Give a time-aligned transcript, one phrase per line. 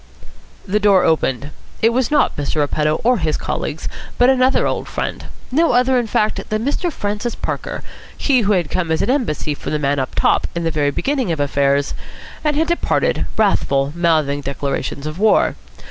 [0.67, 1.51] The door opened.
[1.83, 2.55] It was not Mr.
[2.55, 5.25] Repetto or his colleagues, but another old friend.
[5.51, 6.91] No other, in fact, than Mr.
[6.91, 7.83] Francis Parker,
[8.17, 10.89] he who had come as an embassy from the man up top in the very
[10.89, 11.93] beginning of affairs,
[12.43, 15.53] and had departed, wrathful, mouthing declarations of war.